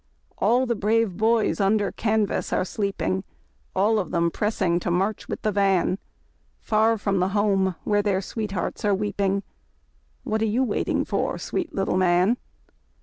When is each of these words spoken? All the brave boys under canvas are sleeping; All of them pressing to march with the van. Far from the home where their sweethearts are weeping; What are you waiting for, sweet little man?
All 0.39 0.65
the 0.65 0.73
brave 0.73 1.15
boys 1.15 1.59
under 1.61 1.91
canvas 1.91 2.51
are 2.51 2.65
sleeping; 2.65 3.23
All 3.75 3.99
of 3.99 4.09
them 4.09 4.31
pressing 4.31 4.79
to 4.79 4.89
march 4.89 5.27
with 5.29 5.43
the 5.43 5.51
van. 5.51 5.99
Far 6.59 6.97
from 6.97 7.19
the 7.19 7.27
home 7.37 7.75
where 7.83 8.01
their 8.01 8.19
sweethearts 8.19 8.83
are 8.83 8.95
weeping; 8.95 9.43
What 10.23 10.41
are 10.41 10.45
you 10.45 10.63
waiting 10.63 11.05
for, 11.05 11.37
sweet 11.37 11.75
little 11.75 11.97
man? 11.97 12.37